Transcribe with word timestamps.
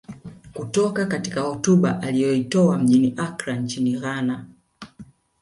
Kutoka 0.53 1.05
katika 1.05 1.41
hotuba 1.41 2.01
aliyoitoa 2.01 2.77
mjini 2.77 3.13
Accra 3.17 3.55
nchini 3.55 3.93
Ghana 3.99 4.45